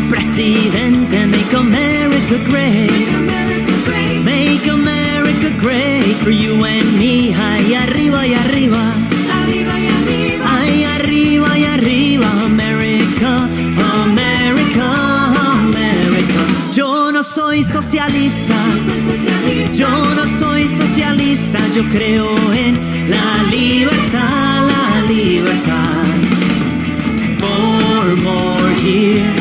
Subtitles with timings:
[0.00, 1.26] for presidente.
[1.26, 2.90] Make America great.
[4.24, 7.34] Make America great for you and me.
[7.34, 8.78] Ahí arriba y arriba.
[9.32, 12.26] Ahí arriba y arriba.
[12.44, 13.48] America,
[14.02, 14.88] America,
[15.52, 16.40] America.
[16.72, 18.56] Yo no soy socialista.
[19.74, 21.58] Yo no soy socialista.
[21.74, 22.74] Yo creo en
[23.08, 26.04] la libertad, la libertad.
[27.38, 29.39] Four more years.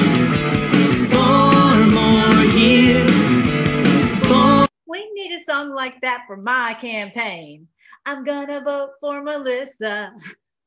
[6.10, 7.68] That for my campaign.
[8.04, 10.12] I'm gonna vote for Melissa.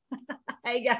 [0.64, 0.98] hey guys,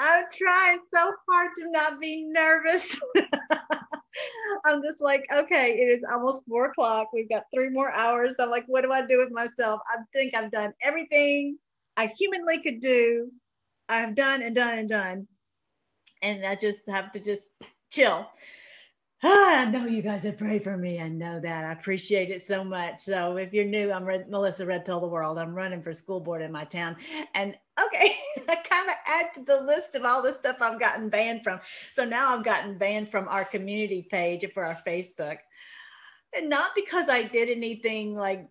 [0.00, 2.98] I'm trying so hard to not be nervous.
[4.64, 7.10] I'm just like, okay, it is almost four o'clock.
[7.12, 8.34] We've got three more hours.
[8.40, 9.80] I'm like, what do I do with myself?
[9.86, 11.58] I think I've done everything
[11.96, 13.30] I humanly could do.
[13.88, 15.28] I've done and done and done.
[16.22, 17.50] And I just have to just
[17.92, 18.26] chill.
[19.24, 21.00] Ah, I know you guys have prayed for me.
[21.00, 21.64] I know that.
[21.64, 23.00] I appreciate it so much.
[23.00, 25.40] So if you're new, I'm Red, Melissa Red Pill the World.
[25.40, 26.96] I'm running for school board in my town.
[27.34, 28.14] And okay,
[28.48, 31.58] I kind of add to the list of all the stuff I've gotten banned from.
[31.94, 35.38] So now I've gotten banned from our community page for our Facebook.
[36.36, 38.46] And not because I did anything like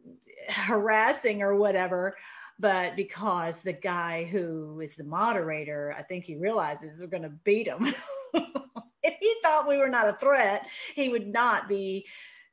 [0.50, 2.18] harassing or whatever,
[2.60, 7.30] but because the guy who is the moderator, I think he realizes we're going to
[7.30, 7.86] beat him.
[9.08, 12.06] if he thought we were not a threat, he would not be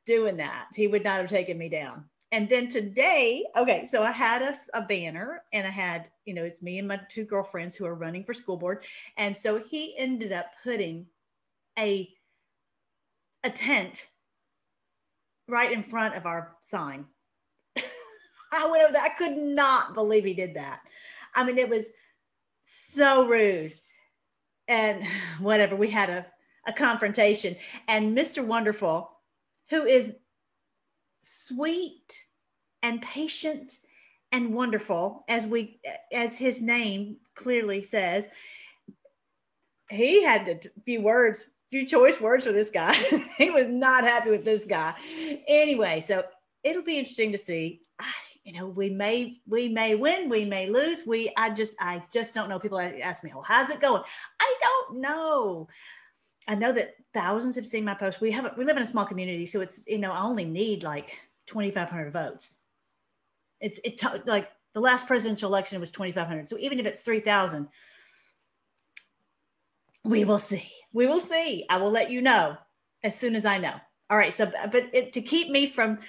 [0.05, 0.67] doing that.
[0.73, 2.05] He would not have taken me down.
[2.31, 6.43] And then today, okay, so I had a, a banner and I had, you know,
[6.43, 8.83] it's me and my two girlfriends who are running for school board.
[9.17, 11.05] And so he ended up putting
[11.77, 12.09] a,
[13.43, 14.07] a tent
[15.47, 17.05] right in front of our sign.
[18.51, 20.81] I would have, I could not believe he did that.
[21.35, 21.89] I mean, it was
[22.63, 23.73] so rude.
[24.67, 25.05] And
[25.39, 26.25] whatever, we had a,
[26.65, 27.55] a confrontation.
[27.87, 28.45] And Mr.
[28.45, 29.11] Wonderful,
[29.69, 30.13] who is
[31.21, 32.23] sweet
[32.83, 33.79] and patient
[34.31, 35.79] and wonderful, as we
[36.13, 38.27] as his name clearly says,
[39.89, 42.93] he had a few words, few choice words for this guy.
[43.37, 44.93] he was not happy with this guy.
[45.47, 46.23] Anyway, so
[46.63, 47.81] it'll be interesting to see.
[48.43, 51.03] You know, we may we may win, we may lose.
[51.07, 52.59] We I just I just don't know.
[52.59, 54.03] People ask me, "Well, how's it going?"
[54.39, 55.67] I don't know.
[56.47, 58.21] I know that thousands have seen my post.
[58.21, 60.83] We have we live in a small community, so it's you know I only need
[60.83, 61.17] like
[61.47, 62.59] 2,500 votes.
[63.59, 66.49] It's it like the last presidential election was 2,500.
[66.49, 67.67] So even if it's 3,000,
[70.03, 70.69] we will see.
[70.93, 71.65] We will see.
[71.69, 72.57] I will let you know
[73.03, 73.73] as soon as I know.
[74.09, 74.35] All right.
[74.35, 75.99] So, but it, to keep me from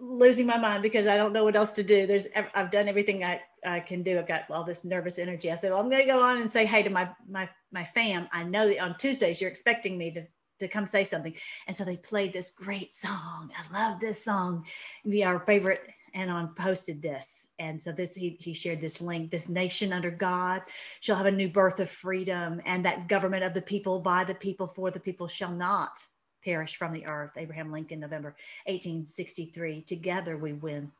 [0.00, 2.06] losing my mind because I don't know what else to do.
[2.06, 4.18] There's I've done everything I, I can do.
[4.18, 5.50] I've got all this nervous energy.
[5.50, 7.84] I said, well, I'm going to go on and say hey to my my my
[7.84, 8.28] fam.
[8.32, 10.26] I know that on Tuesdays you're expecting me to
[10.60, 11.34] to come say something,
[11.66, 13.50] and so they played this great song.
[13.56, 14.66] I love this song.
[15.08, 15.80] Be our favorite.
[16.14, 19.30] And on posted this, and so this he, he shared this link.
[19.30, 20.62] This nation under God
[21.00, 24.34] shall have a new birth of freedom, and that government of the people, by the
[24.34, 26.00] people, for the people, shall not
[26.42, 27.32] perish from the earth.
[27.36, 28.34] Abraham Lincoln, November
[28.66, 29.82] 1863.
[29.82, 30.90] Together we win.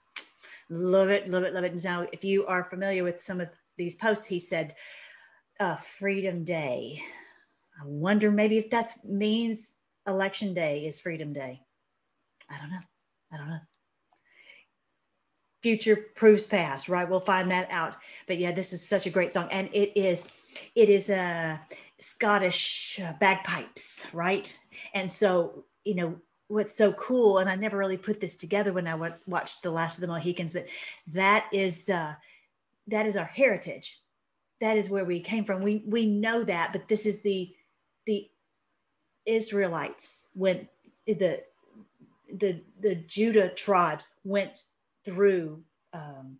[0.70, 1.82] Love it, love it, love it.
[1.84, 4.74] Now, if you are familiar with some of these posts, he said,
[5.60, 7.02] uh, Freedom Day.
[7.80, 11.60] I wonder maybe if that means Election Day is Freedom Day.
[12.50, 12.80] I don't know.
[13.32, 13.60] I don't know.
[15.62, 17.08] Future proves past, right?
[17.08, 17.96] We'll find that out.
[18.26, 20.28] But yeah, this is such a great song, and it is,
[20.74, 21.60] it is a
[21.98, 24.56] Scottish bagpipes, right?
[24.94, 28.88] And so, you know, what's so cool, and I never really put this together when
[28.88, 30.66] I watched The Last of the Mohicans, but
[31.12, 32.14] that is uh,
[32.88, 34.00] that is our heritage.
[34.60, 35.62] That is where we came from.
[35.62, 37.54] We we know that, but this is the
[38.06, 38.28] the
[39.26, 40.68] Israelites went
[41.06, 41.42] the
[42.34, 44.62] the the Judah tribes went
[45.04, 45.62] through
[45.92, 46.38] um,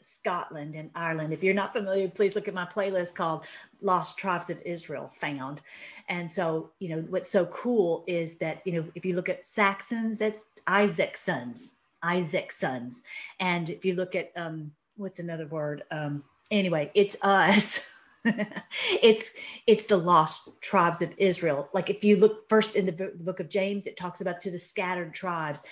[0.00, 1.32] Scotland and Ireland.
[1.32, 3.44] If you're not familiar, please look at my playlist called
[3.80, 5.60] Lost Tribes of Israel Found.
[6.08, 9.44] And so, you know, what's so cool is that, you know, if you look at
[9.44, 13.02] Saxons, that's Isaac's sons, Isaac's sons.
[13.40, 15.82] And if you look at, um, what's another word?
[15.90, 17.92] Um, anyway, it's us.
[18.24, 19.36] it's
[19.68, 21.68] it's the lost tribes of Israel.
[21.72, 24.58] Like if you look first in the book of James, it talks about to the
[24.58, 25.62] scattered tribes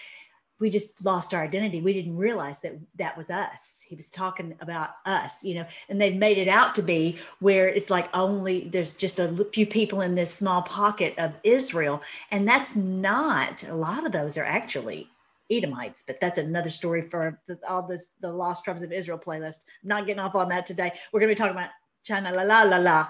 [0.60, 1.80] we just lost our identity.
[1.80, 3.84] We didn't realize that that was us.
[3.86, 7.68] He was talking about us, you know, and they've made it out to be where
[7.68, 12.02] it's like only there's just a few people in this small pocket of Israel.
[12.30, 15.08] And that's not, a lot of those are actually
[15.50, 19.64] Edomites, but that's another story for the, all this, the Lost Tribes of Israel playlist.
[19.82, 20.92] I'm not getting off on that today.
[21.12, 21.70] We're going to be talking about
[22.04, 23.08] China la la la la.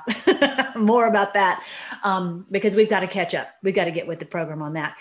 [0.76, 1.64] More about that
[2.04, 3.48] um, because we've got to catch up.
[3.62, 4.96] We've got to get with the program on that.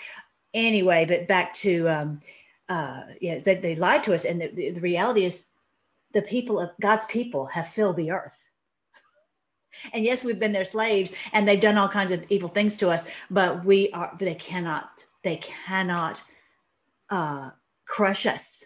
[0.54, 2.20] Anyway, but back to um,
[2.68, 5.50] uh, yeah, they, they lied to us, and the, the, the reality is,
[6.12, 8.48] the people of God's people have filled the earth.
[9.92, 12.90] And yes, we've been their slaves, and they've done all kinds of evil things to
[12.90, 13.06] us.
[13.30, 14.14] But we are.
[14.18, 15.04] They cannot.
[15.24, 16.22] They cannot
[17.10, 17.50] uh,
[17.86, 18.64] crush us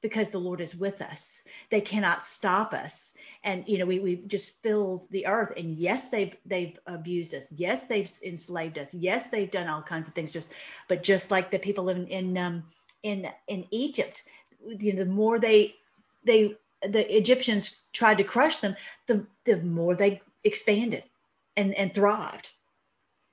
[0.00, 1.42] because the Lord is with us.
[1.70, 3.12] They cannot stop us.
[3.44, 5.52] And you know, we we just filled the earth.
[5.56, 7.46] And yes, they've they've abused us.
[7.54, 8.94] Yes, they've enslaved us.
[8.94, 10.50] Yes, they've done all kinds of things us.
[10.88, 12.64] But just like the people living in um,
[13.02, 14.22] in in Egypt,
[14.64, 15.74] you know, the more they
[16.24, 21.04] they the Egyptians tried to crush them, the the more they expanded
[21.56, 22.50] and and thrived.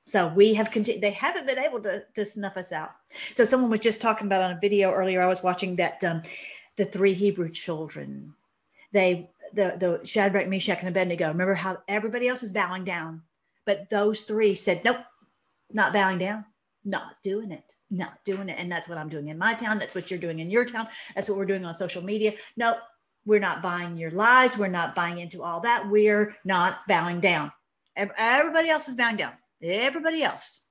[0.05, 2.91] So we have continued, they haven't been able to, to snuff us out.
[3.33, 6.21] So someone was just talking about on a video earlier, I was watching that um,
[6.77, 8.33] the three Hebrew children.
[8.91, 11.27] They the the Shadrach, Meshach, and Abednego.
[11.27, 13.23] Remember how everybody else is bowing down,
[13.65, 14.97] but those three said, "Nope,
[15.73, 16.45] not bowing down,
[16.85, 19.79] not doing it, not doing it." And that's what I'm doing in my town.
[19.79, 20.87] That's what you're doing in your town.
[21.13, 22.33] That's what we're doing on social media.
[22.55, 22.77] Nope,
[23.25, 24.57] we're not buying your lies.
[24.57, 25.89] We're not buying into all that.
[25.89, 27.51] We're not bowing down.
[27.97, 29.33] Everybody else was bowing down.
[29.61, 30.65] Everybody else.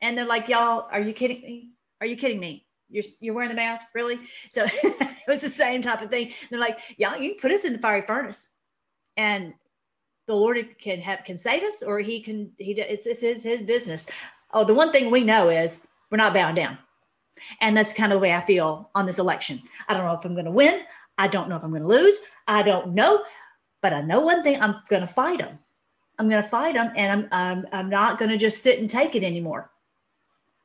[0.00, 1.70] And they're like, y'all, are you kidding me?
[2.00, 2.66] Are you kidding me?
[2.88, 4.20] you're you're wearing the mask, really?
[4.50, 6.32] So it was the same type of thing.
[6.50, 8.54] They're like, y'all, you put us in the fiery furnace,
[9.16, 9.54] and
[10.26, 13.62] the Lord can have can save us, or He can He it's it's his, his
[13.62, 14.06] business.
[14.52, 16.78] Oh, the one thing we know is we're not bowing down,
[17.60, 19.60] and that's kind of the way I feel on this election.
[19.88, 20.82] I don't know if I'm going to win.
[21.18, 22.18] I don't know if I'm going to lose.
[22.46, 23.24] I don't know,
[23.82, 25.58] but I know one thing: I'm going to fight them.
[26.18, 28.88] I'm going to fight them, and I'm I'm I'm not going to just sit and
[28.88, 29.70] take it anymore.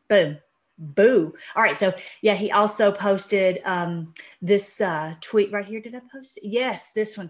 [0.07, 0.37] Boom
[0.81, 1.33] boo.
[1.55, 5.79] All right so yeah he also posted um, this uh, tweet right here.
[5.79, 6.43] Did i post it?
[6.45, 7.29] Yes this one.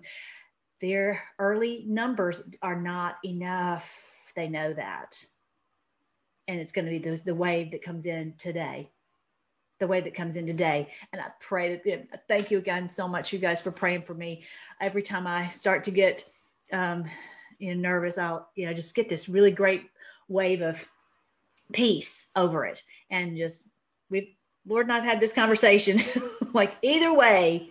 [0.79, 4.31] Their early numbers are not enough.
[4.35, 5.23] They know that.
[6.47, 8.89] And it's going to be the, the wave that comes in today.
[9.79, 10.91] The wave that comes in today.
[11.11, 14.43] And i pray that thank you again so much you guys for praying for me.
[14.79, 16.25] Every time i start to get
[16.71, 17.03] um,
[17.61, 19.83] you know nervous i'll you know just get this really great
[20.27, 20.87] wave of
[21.73, 23.69] peace over it and just
[24.09, 25.97] we Lord and I've had this conversation.
[26.53, 27.69] like either way,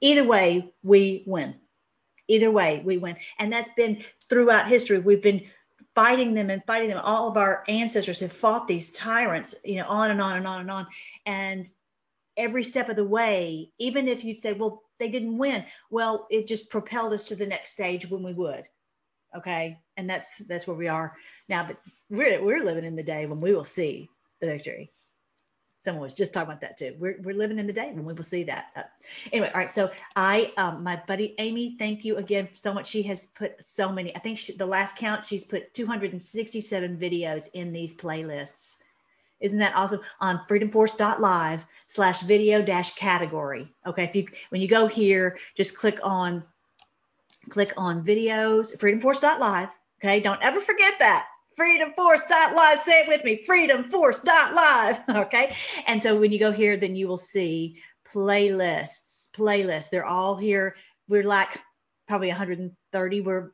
[0.00, 1.56] either way, we win.
[2.28, 3.16] Either way, we win.
[3.38, 4.98] And that's been throughout history.
[4.98, 5.46] We've been
[5.94, 7.00] fighting them and fighting them.
[7.02, 10.60] All of our ancestors have fought these tyrants, you know, on and on and on
[10.60, 10.86] and on.
[11.26, 11.68] And
[12.36, 16.46] every step of the way, even if you say, well, they didn't win, well, it
[16.46, 18.68] just propelled us to the next stage when we would.
[19.36, 19.78] Okay.
[19.96, 21.14] And that's that's where we are
[21.48, 21.66] now.
[21.66, 21.78] But
[22.10, 24.08] we're we're living in the day when we will see
[24.40, 24.92] the victory.
[25.80, 26.96] Someone was just talking about that too.
[26.98, 28.66] We're, we're living in the day when we will see that.
[28.74, 28.82] Uh,
[29.32, 29.70] anyway, all right.
[29.70, 32.88] So I, um, my buddy Amy, thank you again so much.
[32.88, 34.14] She has put so many.
[34.16, 38.74] I think she, the last count, she's put 267 videos in these playlists.
[39.40, 40.00] Isn't that awesome?
[40.20, 43.72] On freedomforce.live slash video dash category.
[43.86, 44.04] Okay.
[44.04, 46.42] If you, when you go here, just click on,
[47.50, 49.70] click on videos, freedomforce.live.
[50.02, 50.20] Okay.
[50.20, 51.26] Don't ever forget that
[51.58, 52.78] freedomforce.live.
[52.78, 55.04] Say it with me freedomforce.live.
[55.26, 55.54] Okay.
[55.86, 59.90] And so when you go here, then you will see playlists, playlists.
[59.90, 60.76] They're all here.
[61.08, 61.58] We're like
[62.06, 63.20] probably 130.
[63.20, 63.52] We're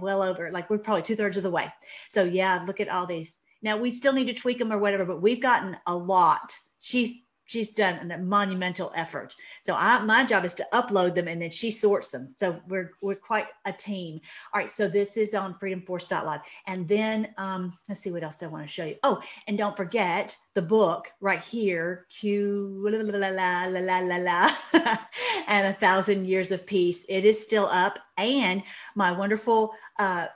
[0.00, 1.72] well over, like we're probably two thirds of the way.
[2.08, 3.40] So yeah, look at all these.
[3.62, 6.56] Now we still need to tweak them or whatever, but we've gotten a lot.
[6.78, 7.23] She's
[7.54, 9.36] she's done a monumental effort.
[9.62, 12.34] So I, my job is to upload them and then she sorts them.
[12.34, 14.20] So we're, we're quite a team.
[14.52, 14.72] All right.
[14.72, 16.40] So this is on freedomforce.live.
[16.66, 18.96] And then um, let's see what else I want to show you.
[19.04, 24.50] Oh, and don't forget the book right here, Q la la la la la la
[25.46, 27.06] and a thousand years of peace.
[27.08, 28.00] It is still up.
[28.18, 28.64] And
[28.96, 30.26] my wonderful uh,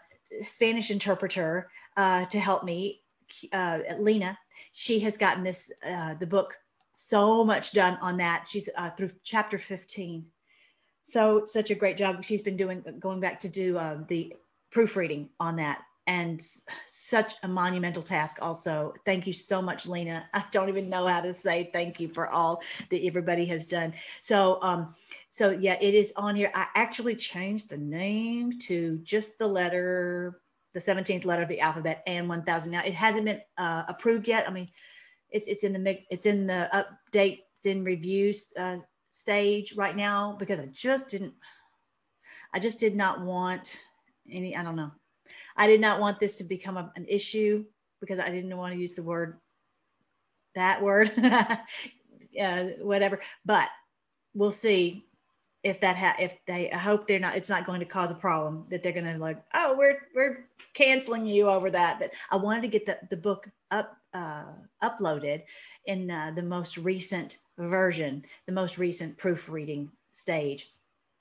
[0.43, 3.01] Spanish interpreter uh, to help me,
[3.53, 4.39] uh, Lena,
[4.71, 6.57] she has gotten this, uh, the book
[6.99, 8.49] so much done on that.
[8.49, 10.27] She's uh, through chapter 15.
[11.05, 12.25] So such a great job.
[12.25, 14.35] She's been doing going back to do uh, the
[14.73, 15.83] proofreading on that.
[16.09, 16.43] And
[16.87, 18.95] such a monumental task also.
[19.05, 20.29] Thank you so much lena.
[20.35, 23.95] I don't even know how to say thank you for all that everybody has done.
[24.21, 24.93] So um
[25.31, 26.51] so yeah it is on here.
[26.53, 30.41] I actually changed the name to just the letter
[30.75, 34.49] the 17th letter of the alphabet and 1000 now it hasn't been uh, approved yet.
[34.49, 34.69] I mean
[35.31, 38.79] it's it's in the it's in the updates in reviews uh,
[39.11, 41.35] stage right now because I just didn't
[42.53, 43.83] I just did not want
[44.31, 44.93] any I don't know.
[45.57, 47.65] I did not want this to become a, an issue
[48.01, 49.39] because I didn't want to use the word
[50.55, 53.69] that word uh, whatever but
[54.35, 55.08] we'll see
[55.69, 58.15] if that ha- if they I hope they're not it's not going to cause a
[58.15, 61.99] problem that they're going to like oh we're we're canceling you over that.
[61.99, 64.45] But I wanted to get the, the book up uh,
[64.83, 65.43] uploaded
[65.87, 70.71] in uh, the most recent version the most recent proofreading stage.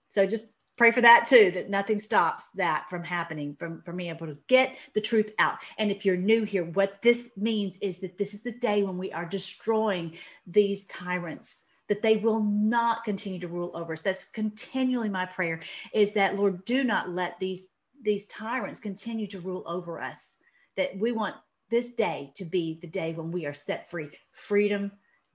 [0.09, 4.09] So just pray for that too that nothing stops that from happening from from being
[4.09, 5.57] able to get the truth out.
[5.77, 8.97] And if you're new here what this means is that this is the day when
[8.97, 14.01] we are destroying these tyrants that they will not continue to rule over us.
[14.01, 15.61] That's continually my prayer
[15.93, 17.69] is that Lord, do not let these
[18.01, 20.37] these tyrants continue to rule over us.
[20.75, 21.35] That we want
[21.69, 24.09] this day to be the day when we are set free.
[24.31, 24.91] Freedom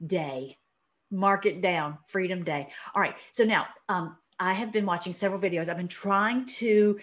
[0.07, 0.57] Day.
[1.11, 1.99] Mark it down.
[2.07, 2.69] Freedom Day.
[2.95, 3.15] All right.
[3.33, 5.69] So now um, I have been watching several videos.
[5.69, 6.99] I've been trying to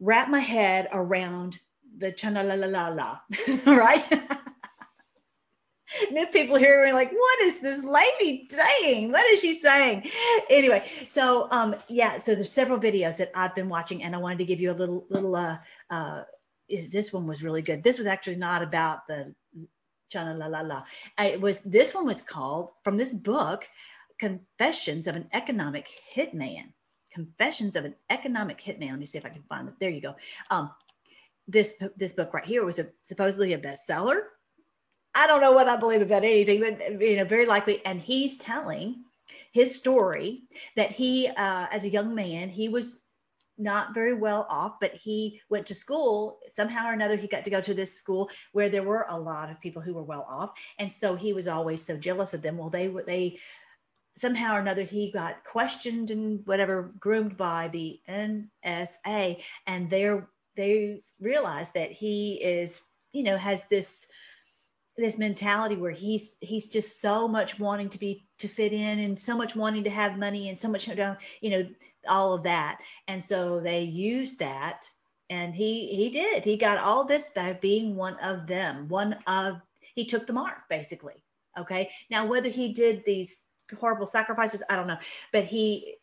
[0.00, 1.58] wrap my head around
[1.98, 4.06] the chana la la la la, right?
[6.10, 9.12] new people here are like, what is this lady saying?
[9.12, 10.08] What is she saying?
[10.50, 14.38] Anyway, so um, yeah, so there's several videos that I've been watching, and I wanted
[14.38, 15.58] to give you a little little uh,
[15.90, 16.22] uh,
[16.90, 17.82] this one was really good.
[17.82, 19.34] This was actually not about the
[20.12, 20.82] chana la la la.
[21.18, 23.68] It was this one was called from this book,
[24.18, 26.72] Confessions of an Economic Hitman.
[27.12, 28.90] Confessions of an Economic Hitman.
[28.90, 29.74] Let me see if I can find it.
[29.78, 30.14] There you go.
[30.50, 30.70] Um,
[31.48, 34.22] this this book right here was a, supposedly a bestseller
[35.14, 37.84] I don't know what I believe about anything, but you know, very likely.
[37.84, 39.04] And he's telling
[39.52, 40.44] his story
[40.76, 43.04] that he, uh, as a young man, he was
[43.58, 47.16] not very well off, but he went to school somehow or another.
[47.16, 49.94] He got to go to this school where there were a lot of people who
[49.94, 52.56] were well off, and so he was always so jealous of them.
[52.56, 53.38] Well, they were they
[54.14, 60.18] somehow or another he got questioned and whatever groomed by the NSA, and they
[60.56, 64.06] they realized that he is you know has this
[64.96, 69.18] this mentality where he's he's just so much wanting to be to fit in and
[69.18, 71.66] so much wanting to have money and so much you know
[72.08, 72.80] all of that.
[73.08, 74.88] And so they used that
[75.30, 76.44] and he he did.
[76.44, 79.60] He got all this by being one of them one of
[79.94, 81.24] he took the mark basically.
[81.58, 81.90] Okay.
[82.10, 83.44] Now whether he did these
[83.80, 84.98] horrible sacrifices i don't know.
[85.32, 85.96] But he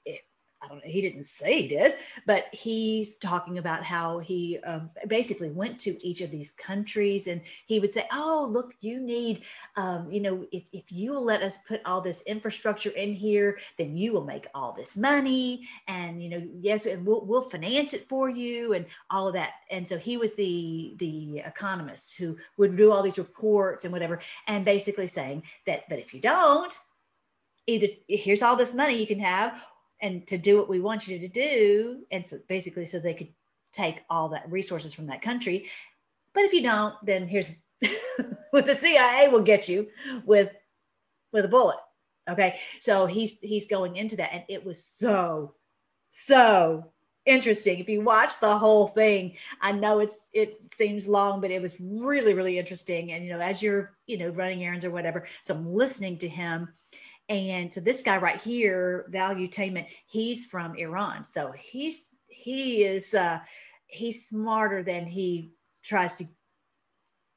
[0.61, 4.89] I don't know, he didn't say he did, but he's talking about how he um,
[5.07, 9.43] basically went to each of these countries and he would say, Oh, look, you need,
[9.77, 13.57] um, you know, if, if you will let us put all this infrastructure in here,
[13.77, 15.65] then you will make all this money.
[15.87, 19.53] And, you know, yes, and we'll, we'll finance it for you and all of that.
[19.71, 24.19] And so he was the, the economist who would do all these reports and whatever,
[24.47, 26.77] and basically saying that, but if you don't,
[27.67, 29.61] either here's all this money you can have
[30.01, 32.03] and to do what we want you to do.
[32.11, 33.29] And so basically, so they could
[33.71, 35.69] take all that resources from that country.
[36.33, 37.51] But if you don't, then here's
[38.51, 39.87] what the CIA will get you
[40.25, 40.49] with
[41.31, 41.77] with a bullet.
[42.29, 42.59] Okay.
[42.79, 44.33] So he's he's going into that.
[44.33, 45.55] And it was so,
[46.09, 46.91] so
[47.25, 47.79] interesting.
[47.79, 51.79] If you watch the whole thing, I know it's it seems long, but it was
[51.79, 53.11] really, really interesting.
[53.11, 55.27] And you know, as you're, you know, running errands or whatever.
[55.41, 56.69] So I'm listening to him
[57.29, 61.23] and so this guy right here, Valuetainment, he's from Iran.
[61.23, 63.39] So he's he is uh,
[63.87, 65.51] he's smarter than he
[65.83, 66.25] tries to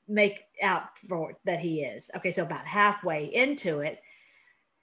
[0.09, 2.11] make out for that he is.
[2.17, 4.01] Okay, so about halfway into it,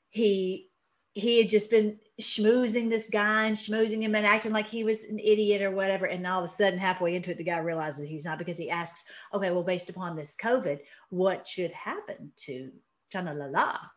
[0.10, 0.70] he
[1.14, 5.06] he had just been schmoozing this guy and schmoozing him and acting like he was
[5.06, 6.06] an idiot or whatever.
[6.06, 8.70] And all of a sudden, halfway into it, the guy realizes he's not because he
[8.70, 12.72] asks, okay, well, based upon this COVID, what should happen to
[13.12, 13.92] Chana Lala?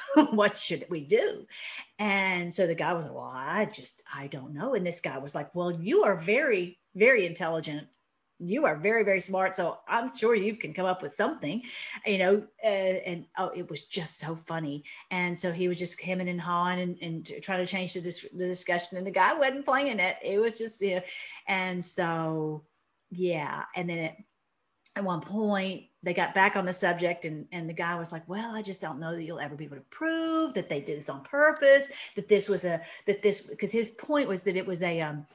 [0.30, 1.46] what should we do?
[1.98, 4.74] And so the guy was like, well, I just, I don't know.
[4.74, 7.86] And this guy was like, well, you are very, very intelligent.
[8.38, 9.54] You are very, very smart.
[9.54, 11.62] So I'm sure you can come up with something,
[12.04, 12.42] you know.
[12.64, 14.82] Uh, and oh, it was just so funny.
[15.10, 18.26] And so he was just hemming and hawing and, and trying to change the, dis-
[18.34, 18.98] the discussion.
[18.98, 20.16] And the guy wasn't playing it.
[20.24, 21.02] It was just, you know.
[21.46, 22.64] And so,
[23.10, 23.62] yeah.
[23.76, 24.16] And then it,
[24.96, 28.28] at one point they got back on the subject and, and the guy was like
[28.28, 30.98] well i just don't know that you'll ever be able to prove that they did
[30.98, 34.66] this on purpose that this was a that this because his point was that it
[34.66, 35.26] was a um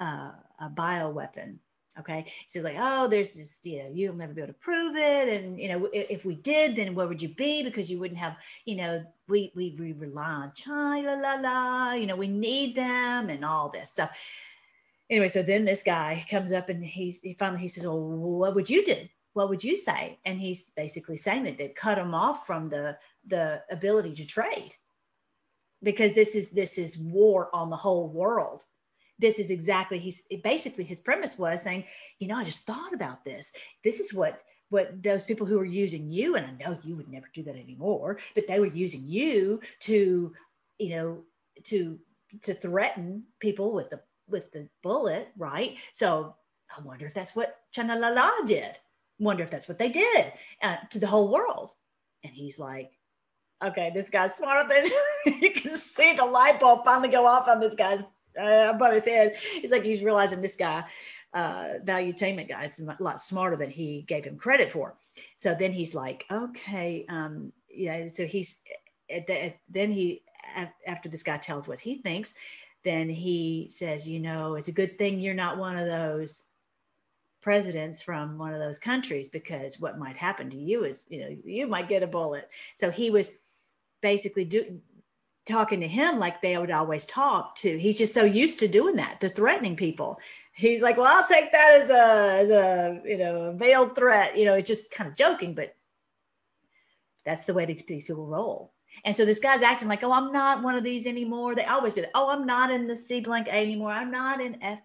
[0.00, 1.58] uh, a bio weapon
[1.98, 2.26] okay?
[2.46, 5.28] So like oh there's this you know you'll never be able to prove it.
[5.28, 7.62] And you know if, if we did then where would you be?
[7.62, 11.92] Because you wouldn't have you know we we, we rely on china la la la
[11.92, 14.10] you know we need them and all this stuff.
[15.10, 18.54] Anyway, so then this guy comes up and he's he finally he says, "Well, what
[18.54, 19.06] would you do?
[19.34, 22.98] What would you say?" And he's basically saying that they've cut him off from the
[23.26, 24.74] the ability to trade
[25.84, 28.64] because this is this is war on the whole world.
[29.18, 31.84] This is exactly he's basically his premise was saying,
[32.18, 33.52] you know, I just thought about this.
[33.84, 37.08] This is what what those people who are using you, and I know you would
[37.08, 40.32] never do that anymore, but they were using you to,
[40.78, 41.22] you know,
[41.64, 42.00] to
[42.42, 45.76] to threaten people with the with the bullet, right?
[45.92, 46.34] So
[46.76, 48.76] I wonder if that's what Chana Lala did.
[49.18, 51.74] Wonder if that's what they did uh, to the whole world.
[52.24, 52.92] And he's like,
[53.62, 54.86] okay, this guy's smarter than
[55.42, 58.02] you can see the light bulb finally go off on this guy's
[58.40, 59.34] uh, above his head.
[59.36, 60.84] He's like, he's realizing this guy,
[61.32, 64.94] uh, valuetainment guy is a lot smarter than he gave him credit for.
[65.36, 68.08] So then he's like, okay, um, yeah.
[68.12, 68.60] So he's,
[69.08, 70.22] then he,
[70.86, 72.34] after this guy tells what he thinks,
[72.84, 76.44] then he says, you know, it's a good thing you're not one of those
[77.44, 81.36] presidents from one of those countries because what might happen to you is, you know,
[81.44, 82.48] you might get a bullet.
[82.74, 83.32] So he was
[84.00, 84.80] basically do,
[85.44, 87.78] talking to him like they would always talk to.
[87.78, 90.18] He's just so used to doing that, to threatening people.
[90.54, 94.38] He's like, well, I'll take that as a, as a, you know, veiled threat.
[94.38, 95.76] You know, it's just kind of joking, but
[97.26, 98.72] that's the way these people roll.
[99.04, 101.54] And so this guy's acting like, oh, I'm not one of these anymore.
[101.54, 102.10] They always do that.
[102.14, 103.90] Oh, I'm not in the C blank A anymore.
[103.90, 104.80] I'm not in F.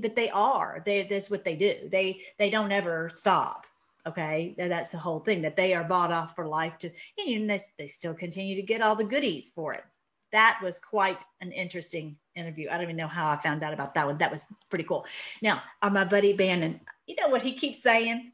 [0.00, 0.82] But they are.
[0.84, 1.74] They that's what they do.
[1.90, 3.66] They they don't ever stop.
[4.06, 6.90] Okay, that's the whole thing that they are bought off for life to,
[7.26, 9.82] and they, they still continue to get all the goodies for it.
[10.30, 12.68] That was quite an interesting interview.
[12.68, 14.18] I don't even know how I found out about that one.
[14.18, 15.06] That was pretty cool.
[15.40, 18.32] Now, my buddy Bannon, you know what he keeps saying?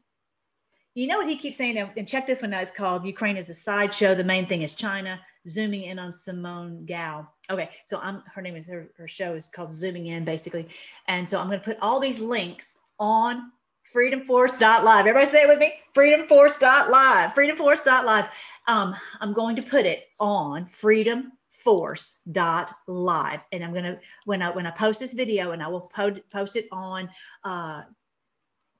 [0.93, 1.77] You know what he keeps saying?
[1.77, 2.63] And check this one out.
[2.63, 4.13] It's called Ukraine is a sideshow.
[4.13, 5.19] The main thing is China.
[5.47, 7.27] Zooming in on Simone Gao.
[7.49, 10.67] Okay, so I'm her name is her, her show is called Zooming In, basically.
[11.07, 13.51] And so I'm going to put all these links on
[13.95, 15.07] freedomforce.live.
[15.07, 15.73] Everybody say it with me.
[15.95, 17.33] Freedomforce.live.
[17.33, 18.29] Freedomforce.live.
[18.67, 23.39] Um, I'm going to put it on freedomforce.live.
[23.51, 26.57] And I'm gonna when I when I post this video and I will post post
[26.57, 27.09] it on
[27.43, 27.83] uh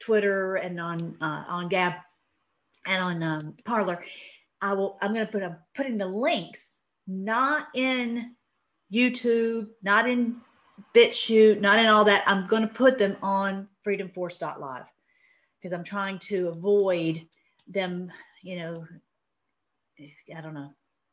[0.02, 1.94] Twitter and on uh, on Gab
[2.86, 4.04] and on um, Parler.
[4.62, 4.98] I will.
[5.02, 8.36] I'm going to put a putting the links not in
[8.94, 10.38] YouTube, not in
[10.94, 12.24] BitChute, not in all that.
[12.28, 14.92] I'm going to put them on freedomforce.live
[15.60, 17.26] because I'm trying to avoid
[17.68, 18.12] them.
[18.44, 18.88] You know,
[20.36, 20.72] I don't know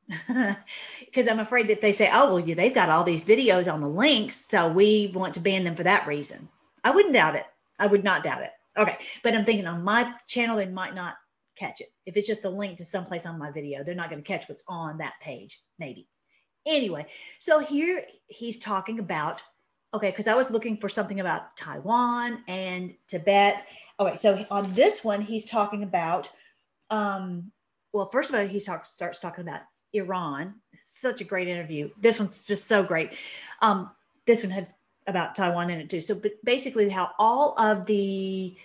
[1.01, 3.81] because I'm afraid that they say, oh, well, yeah, they've got all these videos on
[3.81, 4.37] the links.
[4.37, 6.49] So we want to ban them for that reason.
[6.83, 7.45] I wouldn't doubt it.
[7.79, 8.51] I would not doubt it.
[8.79, 8.97] Okay.
[9.23, 11.15] But I'm thinking on my channel, they might not
[11.57, 11.89] catch it.
[12.07, 14.49] If it's just a link to someplace on my video, they're not going to catch
[14.49, 16.09] what's on that page, maybe.
[16.67, 17.07] Anyway,
[17.39, 19.43] so here he's talking about,
[19.95, 23.67] okay, because I was looking for something about Taiwan and Tibet.
[23.99, 26.31] Okay, so on this one, he's talking about,
[26.91, 27.51] um,
[27.93, 29.63] well, first of all, he talks, starts talking about
[29.93, 30.55] Iran.
[30.85, 31.91] Such a great interview.
[31.99, 33.17] This one's just so great.
[33.63, 33.91] Um,
[34.27, 34.75] this one has
[35.07, 36.03] about Taiwan in it too.
[36.03, 38.57] So, basically, how all of the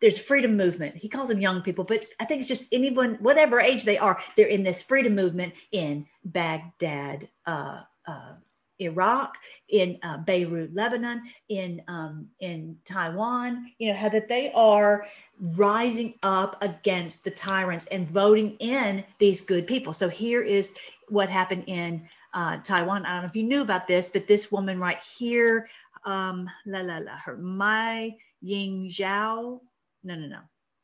[0.00, 0.96] there's freedom movement.
[0.96, 4.20] He calls them young people, but I think it's just anyone, whatever age they are,
[4.36, 8.32] they're in this freedom movement in Baghdad, uh, uh,
[8.78, 9.38] Iraq,
[9.70, 13.72] in uh, Beirut, Lebanon, in um, in Taiwan.
[13.78, 15.06] You know how that they are
[15.40, 19.94] rising up against the tyrants and voting in these good people.
[19.94, 20.74] So here is
[21.08, 23.06] what happened in uh, Taiwan.
[23.06, 25.70] I don't know if you knew about this, but this woman right here,
[26.04, 29.60] um, la la la, her Mai Ying Zhao
[30.06, 30.38] no, no, no.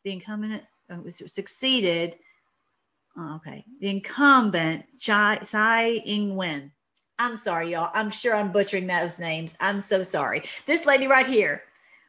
[0.05, 2.17] The incumbent uh, was succeeded.
[3.17, 3.65] Oh, okay.
[3.81, 6.73] The incumbent, Tsai Ing-wen.
[7.19, 7.91] I'm sorry, y'all.
[7.95, 9.57] I'm sure I'm butchering those names.
[9.61, 10.43] I'm so sorry.
[10.67, 11.63] This lady right here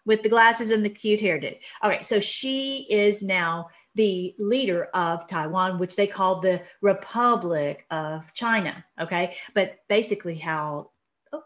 [0.06, 1.56] with the glasses and the cute hairdo.
[1.84, 8.34] Okay, so she is now the leader of Taiwan, which they call the Republic of
[8.34, 8.84] China.
[9.00, 10.90] Okay, but basically, how
[11.32, 11.44] oh,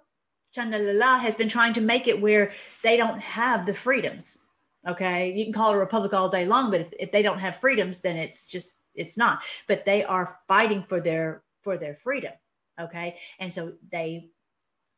[0.53, 0.77] China
[1.17, 2.53] has been trying to make it where
[2.83, 4.45] they don't have the freedoms
[4.87, 5.33] Okay.
[5.33, 7.57] You can call it a republic all day long, but if, if they don't have
[7.57, 9.43] freedoms, then it's just, it's not.
[9.67, 12.33] But they are fighting for their, for their freedom.
[12.79, 13.17] Okay.
[13.39, 14.29] And so they,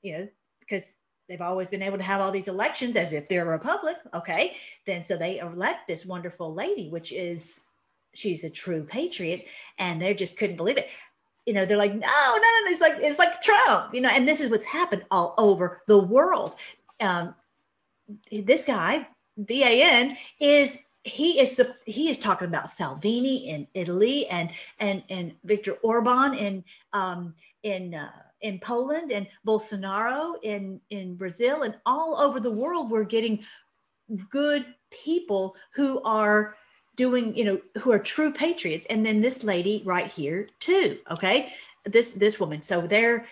[0.02, 0.28] you know,
[0.60, 0.95] because
[1.28, 3.97] they've always been able to have all these elections as if they're a republic.
[4.13, 4.56] Okay.
[4.86, 7.62] Then so they elect this wonderful lady, which is,
[8.13, 9.47] she's a true patriot.
[9.80, 10.89] And they just couldn't believe it
[11.45, 14.28] you know, they're like, no, no, no, it's like it's like Trump, you know, and
[14.28, 16.54] this is what's happened all over the world.
[17.02, 17.34] Um,
[18.32, 19.08] this guy
[19.47, 25.73] VAN is he is he is talking about Salvini in Italy and and and Viktor
[25.84, 32.39] Orban in um, in uh, in Poland and Bolsonaro in in Brazil and all over
[32.39, 32.91] the world.
[32.91, 33.43] We're getting
[34.30, 36.56] good people who are
[36.95, 41.49] doing you know who are true patriots and then this lady right here too okay
[41.86, 43.25] this this woman so they're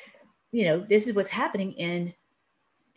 [0.52, 2.14] you know this is what's happening in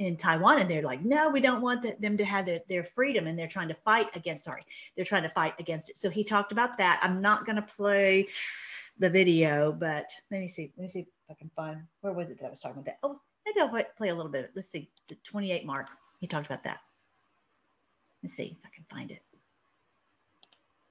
[0.00, 2.82] in Taiwan and they're like, no, we don't want the, them to have their, their
[2.82, 3.26] freedom.
[3.26, 4.62] And they're trying to fight against, sorry,
[4.96, 5.98] they're trying to fight against it.
[5.98, 7.00] So he talked about that.
[7.02, 8.26] I'm not going to play
[8.98, 10.72] the video, but let me see.
[10.78, 12.86] Let me see if I can find, where was it that I was talking about
[12.86, 12.98] that?
[13.02, 14.50] Oh, maybe I'll play- a little bit.
[14.56, 15.90] Let's see, the 28 mark.
[16.18, 16.80] He talked about that.
[18.22, 19.22] Let's see if I can find it.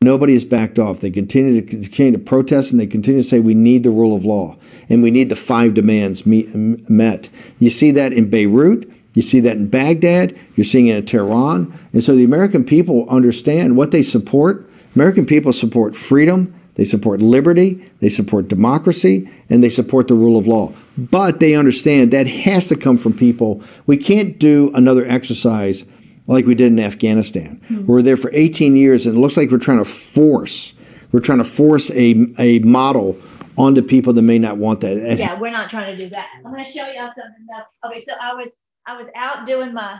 [0.01, 1.01] Nobody has backed off.
[1.01, 4.15] They continue to continue to protest, and they continue to say we need the rule
[4.15, 4.55] of law
[4.87, 7.29] and we need the five demands meet, met.
[7.59, 8.89] You see that in Beirut.
[9.19, 10.33] You see that in Baghdad.
[10.55, 11.77] You're seeing it in Tehran.
[11.91, 14.65] And so the American people understand what they support.
[14.95, 16.53] American people support freedom.
[16.75, 17.85] They support liberty.
[17.99, 20.71] They support democracy, and they support the rule of law.
[20.97, 23.61] But they understand that has to come from people.
[23.87, 25.83] We can't do another exercise
[26.27, 27.59] like we did in Afghanistan.
[27.69, 30.73] We were there for 18 years, and it looks like we're trying to force
[31.11, 33.17] we're trying to force a a model
[33.57, 35.17] onto people that may not want that.
[35.17, 36.27] Yeah, we're not trying to do that.
[36.37, 37.47] I'm going to show y'all something.
[37.53, 37.67] Else.
[37.85, 38.53] Okay, so I was
[38.85, 39.99] I was out doing my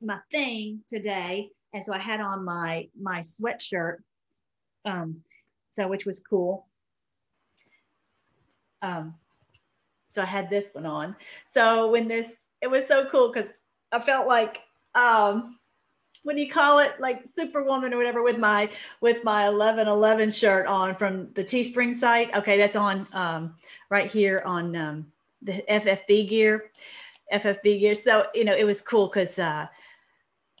[0.00, 3.98] my thing today, and so I had on my my sweatshirt,
[4.84, 5.22] um,
[5.72, 6.66] so which was cool.
[8.82, 9.14] Um,
[10.10, 11.16] so I had this one on.
[11.46, 13.60] So when this, it was so cool because
[13.92, 14.62] I felt like
[14.94, 15.56] um
[16.32, 20.94] do you call it like superwoman or whatever with my with my 1111 shirt on
[20.96, 23.54] from the teespring site okay that's on um
[23.90, 25.06] right here on um
[25.42, 26.70] the ffb gear
[27.32, 29.66] ffb gear so you know it was cool because uh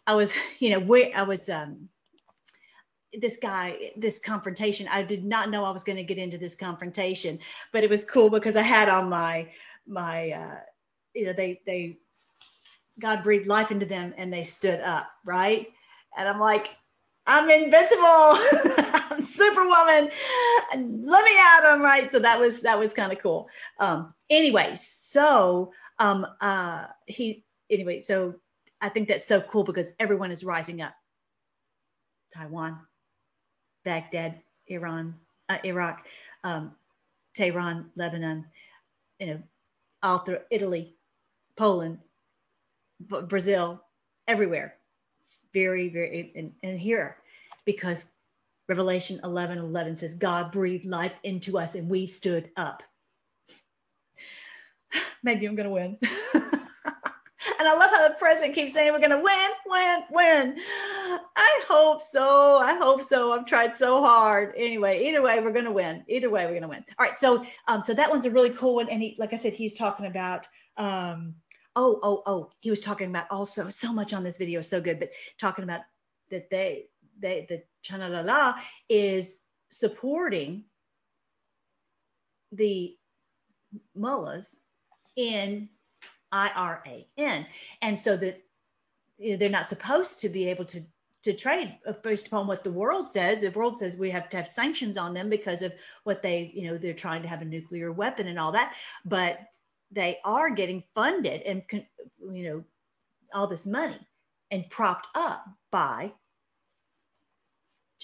[0.06, 1.88] i was you know where i was um
[3.20, 6.54] this guy this confrontation i did not know i was going to get into this
[6.56, 7.38] confrontation
[7.72, 9.48] but it was cool because i had on my
[9.86, 10.58] my uh
[11.14, 11.96] you know they they
[13.00, 15.68] God breathed life into them and they stood up, right?
[16.16, 16.68] And I'm like,
[17.26, 18.04] I'm invincible.
[19.10, 20.10] I'm superwoman.
[20.74, 22.10] Let me at them, right?
[22.10, 23.48] So that was that was kind of cool.
[23.80, 28.34] Um, anyway, so um uh he anyway, so
[28.80, 30.94] I think that's so cool because everyone is rising up.
[32.32, 32.80] Taiwan,
[33.84, 35.14] Baghdad, Iran,
[35.48, 36.06] uh, Iraq,
[36.42, 36.74] um,
[37.34, 38.44] Tehran, Lebanon,
[39.18, 39.42] you know,
[40.02, 40.96] all through Italy,
[41.56, 41.98] Poland,
[43.08, 43.82] B- Brazil,
[44.26, 44.74] everywhere.
[45.22, 47.16] It's very, very, and, and here,
[47.64, 48.12] because
[48.68, 52.82] Revelation 11 11 says, God breathed life into us and we stood up.
[55.22, 55.98] Maybe I'm going to win.
[56.34, 60.58] and I love how the president keeps saying, we're going to win, win, win.
[61.36, 62.58] I hope so.
[62.58, 63.32] I hope so.
[63.32, 64.54] I've tried so hard.
[64.56, 66.04] Anyway, either way, we're going to win.
[66.08, 66.84] Either way, we're going to win.
[66.98, 67.18] All right.
[67.18, 68.88] So, um, so that one's a really cool one.
[68.88, 71.34] And he, like I said, he's talking about, um,
[71.76, 74.98] oh oh oh he was talking about also so much on this video so good
[74.98, 75.80] but talking about
[76.30, 76.84] that they
[77.18, 78.54] they the chana la la
[78.88, 80.64] is supporting
[82.52, 82.96] the
[83.94, 84.60] mullahs
[85.16, 85.68] in
[86.32, 87.46] iran
[87.82, 88.42] and so that
[89.18, 90.82] you know, they're not supposed to be able to
[91.22, 94.46] to trade based upon what the world says the world says we have to have
[94.46, 95.72] sanctions on them because of
[96.02, 98.74] what they you know they're trying to have a nuclear weapon and all that
[99.04, 99.38] but
[99.90, 101.62] they are getting funded and
[102.32, 102.64] you know
[103.32, 103.98] all this money
[104.50, 106.12] and propped up by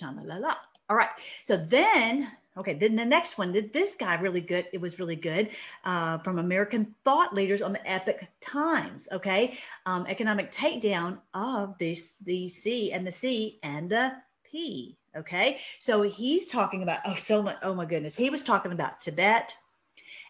[0.01, 0.57] Chana La La.
[0.89, 1.09] All right.
[1.45, 4.67] So then, okay, then the next one, did this guy really good.
[4.73, 5.51] It was really good
[5.85, 9.09] uh, from American thought leaders on the Epoch Times.
[9.13, 14.13] Okay, um, economic takedown of this the C and the C and the
[14.45, 14.97] P.
[15.17, 17.57] Okay, so he's talking about oh so much.
[17.63, 19.55] Oh my goodness, he was talking about Tibet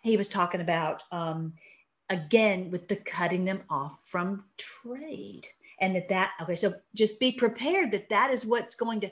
[0.02, 1.54] he was talking about um,
[2.08, 5.46] again with the cutting them off from trade
[5.80, 9.10] and that that okay so just be prepared that that is what's going to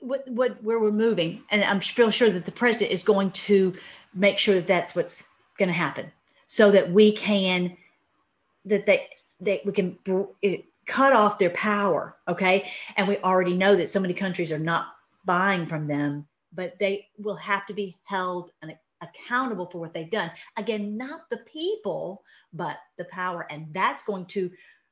[0.00, 3.74] what what where we're moving and i'm feel sure that the president is going to
[4.14, 5.28] make sure that that's what's
[5.58, 6.10] going to happen
[6.46, 7.76] so that we can
[8.64, 9.08] that they
[9.40, 9.98] that we can
[10.42, 14.58] it, cut off their power okay and we already know that so many countries are
[14.58, 14.88] not
[15.24, 18.50] buying from them but they will have to be held
[19.00, 20.30] accountable for what they've done.
[20.56, 23.46] Again, not the people, but the power.
[23.50, 24.50] And that's going to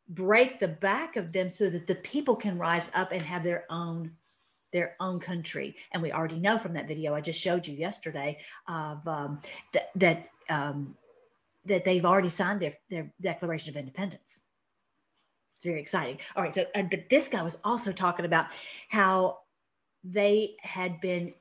[0.09, 3.65] break the back of them so that the people can rise up and have their
[3.71, 4.13] own
[4.75, 8.37] their own country and we already know from that video i just showed you yesterday
[8.69, 9.41] of um,
[9.73, 10.95] that that um,
[11.65, 14.43] that they've already signed their, their declaration of independence
[15.53, 18.47] it's very exciting all right so but this guy was also talking about
[18.89, 19.39] how
[20.05, 21.33] they had been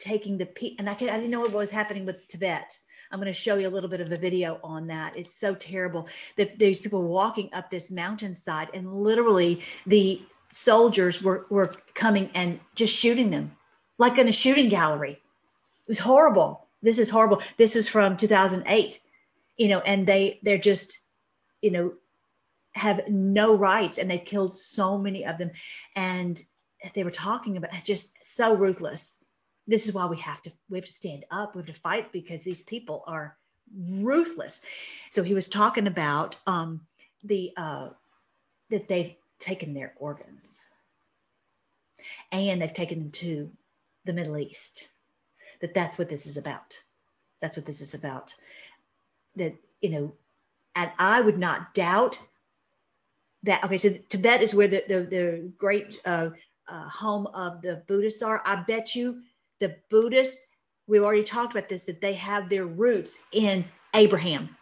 [0.00, 2.76] taking the pe and I, can, I didn't know what was happening with Tibet.
[3.12, 5.16] I'm going to show you a little bit of a video on that.
[5.16, 10.22] It's so terrible that these people walking up this mountainside and literally the
[10.52, 13.56] soldiers were, were coming and just shooting them
[13.98, 15.12] like in a shooting gallery.
[15.12, 16.66] It was horrible.
[16.82, 17.42] This is horrible.
[17.56, 19.00] This is from 2008,
[19.56, 21.00] you know, and they, they're just,
[21.60, 21.92] you know,
[22.74, 25.50] have no rights and they killed so many of them.
[25.96, 26.42] And
[26.94, 29.18] they were talking about just so ruthless
[29.66, 32.10] this is why we have to we have to stand up we have to fight
[32.10, 33.36] because these people are
[33.74, 34.64] ruthless.
[35.10, 36.80] So he was talking about um,
[37.22, 37.90] the uh,
[38.70, 40.60] that they've taken their organs
[42.32, 43.50] and they've taken them to
[44.04, 44.88] the Middle East.
[45.60, 46.76] That that's what this is about.
[47.40, 48.34] That's what this is about.
[49.36, 50.14] That you know,
[50.74, 52.18] and I would not doubt
[53.42, 53.64] that.
[53.64, 56.30] Okay, so Tibet is where the the, the great uh,
[56.68, 58.42] uh, home of the Buddhists are.
[58.46, 59.20] I bet you
[59.58, 60.48] the Buddhists.
[60.86, 61.84] We've already talked about this.
[61.84, 64.56] That they have their roots in Abraham.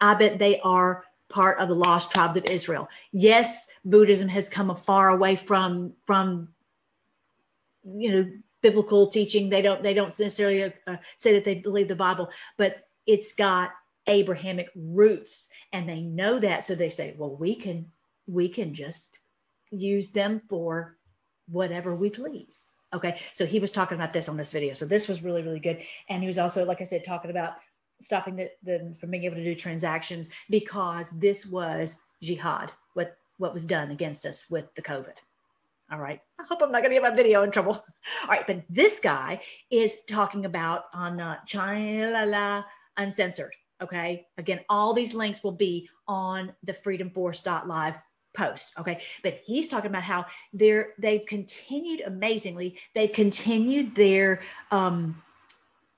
[0.00, 2.88] I bet they are part of the lost tribes of Israel.
[3.12, 6.48] Yes, Buddhism has come far away from from
[7.84, 8.30] you know
[8.62, 9.50] biblical teaching.
[9.50, 13.70] They don't they don't necessarily uh, say that they believe the Bible, but it's got
[14.06, 16.64] Abrahamic roots, and they know that.
[16.64, 17.90] So they say, well, we can
[18.26, 19.20] we can just
[19.70, 20.96] use them for
[21.48, 22.72] whatever we please.
[22.94, 24.74] Okay, so he was talking about this on this video.
[24.74, 27.54] So this was really really good, and he was also, like I said, talking about
[28.02, 32.72] stopping the, the from being able to do transactions because this was jihad.
[32.94, 35.16] What what was done against us with the COVID.
[35.92, 36.20] All right.
[36.38, 37.72] I hope I'm not going to get my video in trouble.
[38.22, 38.46] All right.
[38.46, 42.64] But this guy is talking about on uh, China
[42.96, 43.54] Uncensored.
[43.82, 44.26] Okay.
[44.38, 47.98] Again, all these links will be on the freedom freedomforce.live
[48.32, 48.72] post.
[48.78, 49.02] Okay.
[49.22, 52.78] But he's talking about how they're, they've continued amazingly.
[52.94, 55.22] They've continued their, um,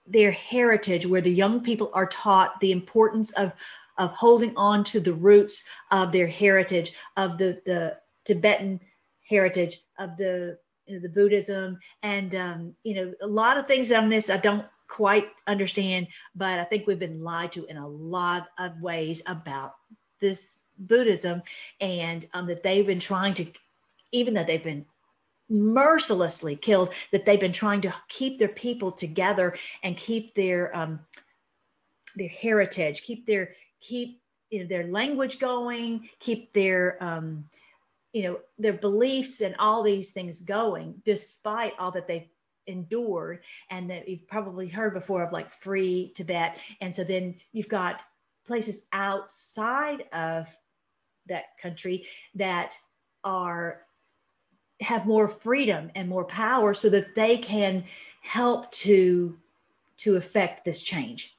[0.07, 3.53] their heritage where the young people are taught the importance of,
[3.99, 8.81] of holding on to the roots of their heritage of the, the Tibetan
[9.29, 11.79] heritage of the you know, the Buddhism.
[12.03, 16.59] And um, you know a lot of things on this I don't quite understand, but
[16.59, 19.75] I think we've been lied to in a lot of ways about
[20.21, 21.43] this Buddhism
[21.81, 23.47] and um, that they've been trying to,
[24.13, 24.87] even though they've been
[25.49, 31.01] mercilessly killed, that they've been trying to keep their people together and keep their um,
[32.17, 37.45] their heritage, keep their keep you know, their language going, keep their um,
[38.13, 42.29] you know their beliefs and all these things going despite all that they've
[42.67, 46.59] endured and that you've probably heard before of like free tibet.
[46.81, 48.03] And so then you've got
[48.47, 50.55] places outside of
[51.27, 52.77] that country that
[53.23, 53.83] are
[54.85, 57.85] have more freedom and more power so that they can
[58.21, 59.37] help to
[59.97, 61.35] to affect this change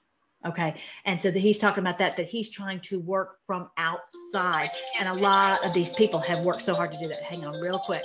[0.45, 0.75] Okay.
[1.05, 4.69] And so that he's talking about that, that he's trying to work from outside.
[4.99, 7.23] And a lot of these people have worked so hard to do that.
[7.23, 8.03] Hang on, real quick.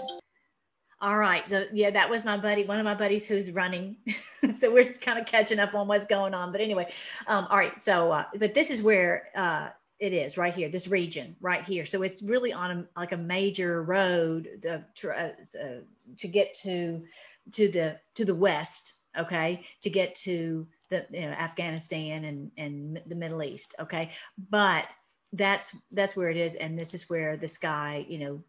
[1.02, 1.48] All right.
[1.48, 3.96] So, yeah, that was my buddy, one of my buddies who's running.
[4.58, 6.50] so we're kind of catching up on what's going on.
[6.52, 6.90] But anyway,
[7.26, 7.78] um, all right.
[7.78, 9.68] So, uh, but this is where uh,
[10.00, 11.84] it is right here, this region right here.
[11.84, 15.84] So it's really on a, like a major road the, uh,
[16.16, 17.04] to get to
[17.52, 18.94] to the to the west.
[19.18, 23.74] Okay, to get to the you know, Afghanistan and and the Middle East.
[23.80, 24.10] Okay,
[24.50, 24.88] but
[25.32, 28.42] that's that's where it is, and this is where this guy, you know,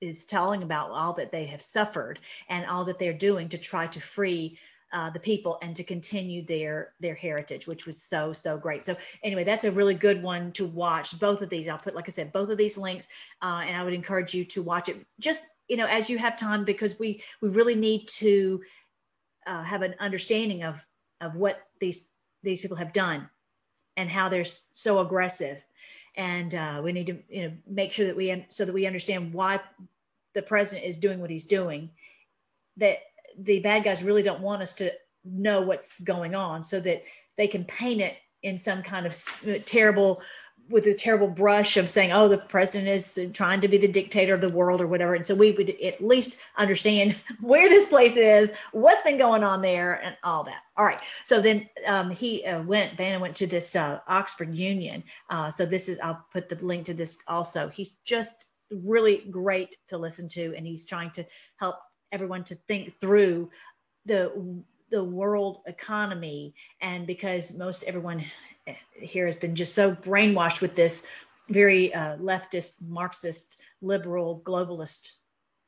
[0.00, 3.86] is telling about all that they have suffered and all that they're doing to try
[3.86, 4.58] to free
[4.94, 8.86] uh, the people and to continue their their heritage, which was so so great.
[8.86, 11.18] So anyway, that's a really good one to watch.
[11.18, 13.08] Both of these, I'll put like I said, both of these links,
[13.42, 16.36] uh, and I would encourage you to watch it just you know as you have
[16.36, 18.62] time because we we really need to
[19.46, 20.80] uh, have an understanding of
[21.20, 22.10] of what these
[22.42, 23.28] these people have done
[23.96, 25.64] and how they're so aggressive
[26.16, 29.32] and uh, we need to you know make sure that we so that we understand
[29.32, 29.60] why
[30.34, 31.90] the president is doing what he's doing
[32.76, 32.98] that
[33.38, 34.92] the bad guys really don't want us to
[35.24, 37.02] know what's going on so that
[37.36, 39.16] they can paint it in some kind of
[39.64, 40.22] terrible
[40.70, 44.34] with a terrible brush of saying, oh, the president is trying to be the dictator
[44.34, 45.14] of the world or whatever.
[45.14, 49.60] And so we would at least understand where this place is, what's been going on
[49.60, 50.62] there, and all that.
[50.76, 51.00] All right.
[51.24, 55.04] So then um, he uh, went, Bannon went to this uh, Oxford Union.
[55.28, 57.68] Uh, so this is, I'll put the link to this also.
[57.68, 61.76] He's just really great to listen to, and he's trying to help
[62.14, 63.50] everyone to think through
[64.06, 68.22] the the world economy and because most everyone
[68.94, 71.06] here has been just so brainwashed with this
[71.48, 75.12] very uh, leftist, Marxist, liberal, globalist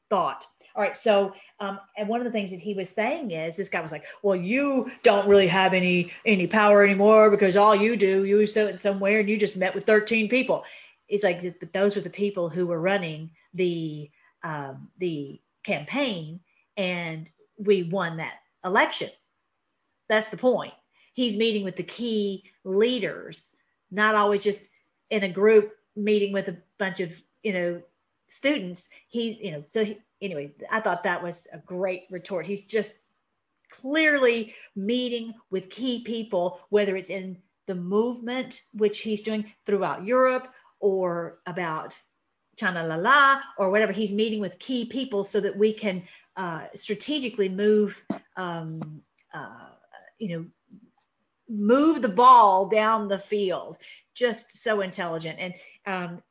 [0.08, 0.46] thought.
[0.74, 0.96] All right.
[0.96, 3.92] So, um, and one of the things that he was saying is this guy was
[3.92, 8.46] like, well, you don't really have any, any power anymore because all you do, you
[8.46, 10.64] sit somewhere and you just met with 13 people.
[11.06, 14.10] He's like, but those were the people who were running the,
[14.42, 16.40] um, the campaign
[16.76, 19.10] and we won that election.
[20.08, 20.72] That's the point
[21.16, 23.54] he's meeting with the key leaders,
[23.90, 24.68] not always just
[25.10, 27.10] in a group meeting with a bunch of,
[27.42, 27.82] you know,
[28.26, 28.90] students.
[29.08, 32.46] He, you know, so he, anyway, I thought that was a great retort.
[32.46, 33.00] He's just
[33.70, 40.48] clearly meeting with key people, whether it's in the movement which he's doing throughout Europe
[40.78, 42.00] or about
[42.56, 43.92] China La La or whatever.
[43.92, 46.02] He's meeting with key people so that we can
[46.36, 48.04] uh, strategically move,
[48.36, 49.70] um, uh,
[50.18, 50.46] you know,
[51.48, 53.78] move the ball down the field.
[54.14, 55.38] Just so intelligent.
[55.38, 56.22] And um,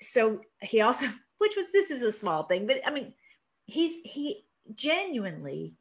[0.00, 1.06] so he also,
[1.38, 3.14] which was, this is a small thing, but I mean,
[3.66, 5.74] he's, he genuinely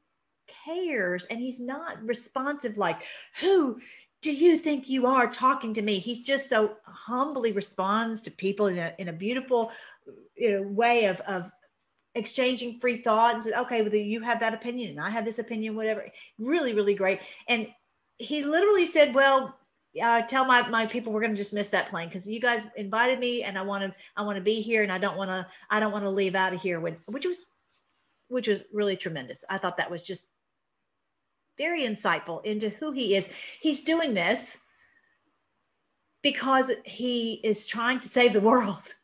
[0.65, 3.03] cares and he's not responsive like
[3.39, 3.79] who
[4.21, 5.99] do you think you are talking to me?
[5.99, 9.71] He's just so humbly responds to people in a, in a beautiful
[10.35, 11.51] you know, way of, of
[12.15, 15.37] exchanging free thought and said okay well you have that opinion and i have this
[15.37, 16.05] opinion whatever.
[16.39, 17.19] Really really great.
[17.47, 17.67] And
[18.17, 19.55] he literally said well
[20.03, 22.61] uh, tell my, my people we're going to just miss that plane because you guys
[22.77, 25.29] invited me and i want to i want to be here and i don't want
[25.29, 27.45] to i don't want to leave out of here when which was
[28.29, 29.43] which was really tremendous.
[29.49, 30.31] I thought that was just
[31.59, 33.29] very insightful into who he is.
[33.61, 34.57] He's doing this
[36.23, 38.93] because he is trying to save the world.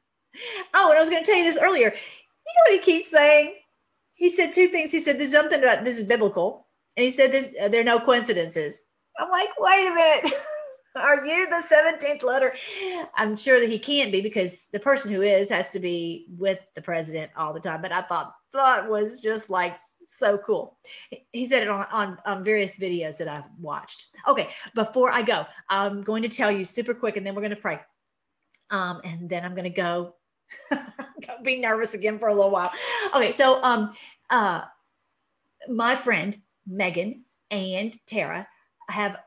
[0.74, 1.88] Oh, and I was going to tell you this earlier.
[1.88, 3.56] You know what he keeps saying?
[4.12, 4.92] He said two things.
[4.92, 6.68] He said, There's something about this is biblical.
[6.98, 8.84] And he said, this, uh, There are no coincidences.
[9.18, 10.34] I'm like, Wait a minute.
[10.98, 12.54] are you the 17th letter?
[13.16, 16.60] I'm sure that he can't be because the person who is has to be with
[16.76, 17.82] the president all the time.
[17.82, 20.78] But I thought thought was just like so cool.
[21.32, 24.06] He said it on, on, on various videos that I've watched.
[24.28, 27.56] Okay, before I go, I'm going to tell you super quick and then we're going
[27.56, 27.80] to pray.
[28.72, 30.16] Um, and then I'm going to go
[31.44, 32.72] be nervous again for a little while.
[33.16, 33.92] Okay, so um,
[34.30, 34.62] uh,
[35.70, 38.48] my friend Megan and Tara
[38.90, 39.18] have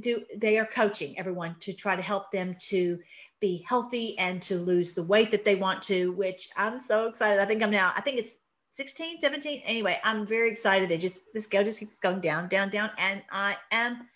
[0.00, 2.98] do they are coaching everyone to try to help them to
[3.40, 7.38] be healthy and to lose the weight that they want to which i'm so excited
[7.38, 8.38] i think i'm now i think it's
[8.74, 9.62] 16, 17.
[9.66, 10.88] Anyway, I'm very excited.
[10.88, 12.90] They just, this scale just keeps going down, down, down.
[12.96, 14.08] And I am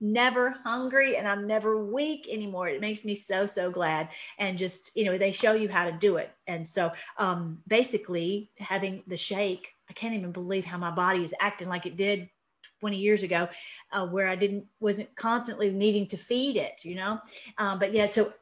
[0.00, 2.68] never hungry and I'm never weak anymore.
[2.68, 4.10] It makes me so, so glad.
[4.38, 6.30] And just, you know, they show you how to do it.
[6.46, 11.34] And so um, basically having the shake, I can't even believe how my body is
[11.40, 12.30] acting like it did
[12.80, 13.48] 20 years ago,
[13.92, 17.18] uh, where I didn't, wasn't constantly needing to feed it, you know?
[17.58, 18.32] Um, but yeah, so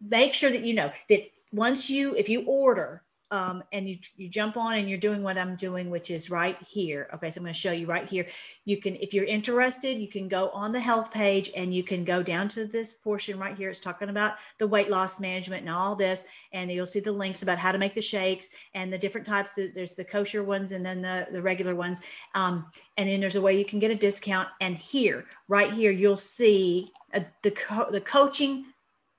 [0.00, 4.28] make sure that you know that once you, if you order um, and you, you
[4.28, 7.08] jump on and you're doing what I'm doing, which is right here.
[7.14, 8.26] Okay, so I'm going to show you right here.
[8.64, 12.04] You can, if you're interested, you can go on the health page and you can
[12.04, 13.68] go down to this portion right here.
[13.68, 17.42] It's talking about the weight loss management and all this, and you'll see the links
[17.42, 19.54] about how to make the shakes and the different types.
[19.56, 22.00] There's the kosher ones and then the, the regular ones.
[22.36, 24.48] Um, and then there's a way you can get a discount.
[24.60, 28.66] And here, right here, you'll see a, the, co- the coaching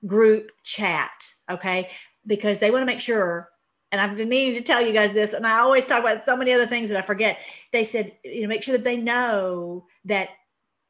[0.06, 1.30] group chat.
[1.50, 1.90] Okay,
[2.26, 3.50] because they want to make sure
[3.90, 6.36] and I've been meaning to tell you guys this, and I always talk about so
[6.36, 7.40] many other things that I forget.
[7.72, 10.30] They said, you know, make sure that they know that,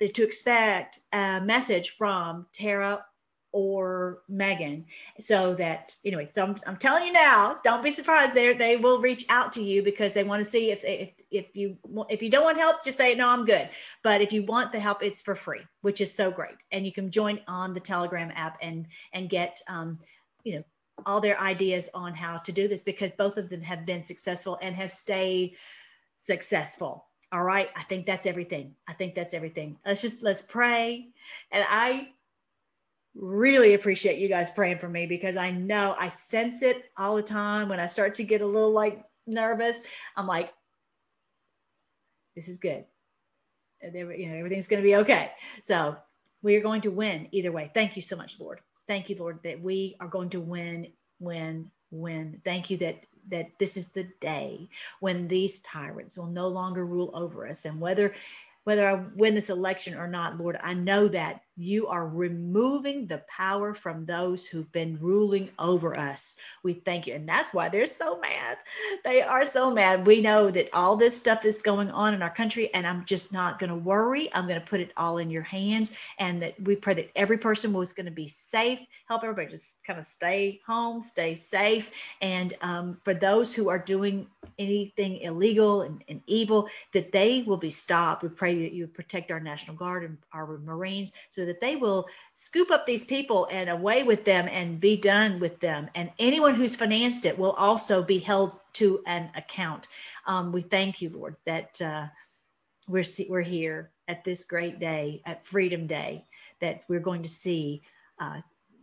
[0.00, 3.04] to expect a message from Tara
[3.50, 4.84] or Megan,
[5.18, 6.28] so that anyway.
[6.32, 8.34] So I'm, I'm telling you now, don't be surprised.
[8.34, 11.46] They they will reach out to you because they want to see if if if
[11.54, 11.76] you
[12.08, 13.70] if you don't want help, just say no, I'm good.
[14.04, 16.92] But if you want the help, it's for free, which is so great, and you
[16.92, 19.98] can join on the Telegram app and and get um,
[20.44, 20.64] you know
[21.06, 24.58] all their ideas on how to do this because both of them have been successful
[24.62, 25.54] and have stayed
[26.18, 27.06] successful.
[27.32, 27.68] All right.
[27.76, 28.74] I think that's everything.
[28.86, 29.78] I think that's everything.
[29.84, 31.08] Let's just let's pray.
[31.52, 32.08] And I
[33.14, 37.22] really appreciate you guys praying for me because I know I sense it all the
[37.22, 39.80] time when I start to get a little like nervous.
[40.16, 40.52] I'm like,
[42.34, 42.84] this is good.
[43.82, 45.32] You know, everything's going to be okay.
[45.64, 45.96] So
[46.42, 47.70] we are going to win either way.
[47.74, 48.60] Thank you so much, Lord.
[48.88, 50.88] Thank you, Lord, that we are going to win,
[51.20, 52.40] win, win.
[52.44, 54.70] Thank you that that this is the day
[55.00, 57.66] when these tyrants will no longer rule over us.
[57.66, 58.14] And whether
[58.64, 63.22] whether I win this election or not, Lord, I know that you are removing the
[63.28, 66.36] power from those who've been ruling over us.
[66.62, 67.14] We thank you.
[67.14, 68.58] And that's why they're so mad.
[69.04, 70.06] They are so mad.
[70.06, 73.32] We know that all this stuff is going on in our country, and I'm just
[73.32, 74.32] not going to worry.
[74.32, 75.96] I'm going to put it all in your hands.
[76.18, 78.80] And that we pray that every person was going to be safe.
[79.08, 81.90] Help everybody just kind of stay home, stay safe.
[82.22, 84.28] And um, for those who are doing
[84.58, 88.22] anything illegal and, and evil, that they will be stopped.
[88.22, 92.06] We pray that you protect our National Guard and our Marines so that they will
[92.34, 95.88] scoop up these people and away with them and be done with them.
[95.94, 99.88] And anyone who's financed it will also be held to an account.
[100.26, 102.06] Um, we thank you, Lord, that uh,
[102.86, 106.24] we're, we're here at this great day, at Freedom Day,
[106.60, 107.82] that we're going to see,
[108.20, 108.40] uh,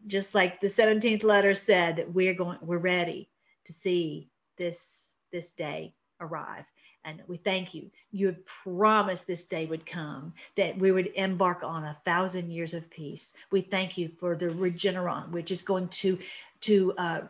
[0.07, 3.30] just like the 17th letter said, that we're going, we're ready
[3.66, 6.66] to see this this day arrive
[7.06, 7.91] And we thank you.
[8.12, 12.74] You had promised this day would come, that we would embark on a thousand years
[12.74, 13.34] of peace.
[13.51, 16.18] We thank you for the regeneron, which is going to
[16.62, 17.22] to uh,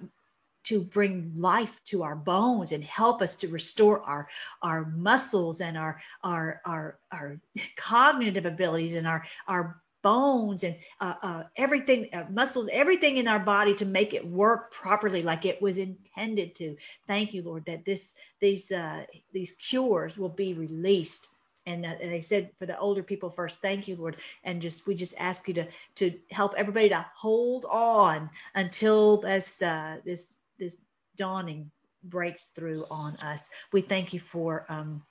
[0.64, 4.28] to bring life to our bones and help us to restore our
[4.62, 7.40] our muscles and our our our, our
[7.76, 13.40] cognitive abilities and our our bones and uh, uh, everything, uh, muscles, everything in our
[13.40, 16.78] body to make it work properly like it was intended to.
[17.08, 19.04] Thank you, Lord, that this these uh,
[19.34, 21.30] these cures will be released.
[21.66, 24.94] And uh, they said for the older people first, thank you, Lord, and just we
[24.94, 30.82] just ask you to to help everybody to hold on until this uh, this this
[31.18, 31.72] dawning
[32.04, 33.50] breaks through on us.
[33.74, 35.02] We thank you for um,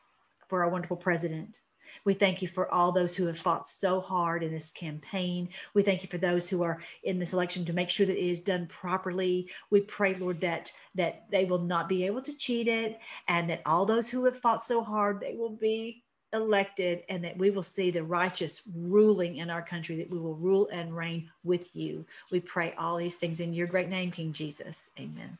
[0.46, 1.58] for our wonderful president
[2.04, 5.48] we thank you for all those who have fought so hard in this campaign.
[5.74, 8.28] We thank you for those who are in this election to make sure that it
[8.28, 9.50] is done properly.
[9.70, 13.62] We pray, Lord, that that they will not be able to cheat it, and that
[13.66, 17.62] all those who have fought so hard, they will be elected, and that we will
[17.62, 19.96] see the righteous ruling in our country.
[19.96, 22.04] That we will rule and reign with you.
[22.30, 24.90] We pray all these things in your great name, King Jesus.
[24.98, 25.38] Amen.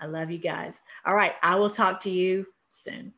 [0.00, 0.80] I love you guys.
[1.04, 3.12] All right, I will talk to you soon.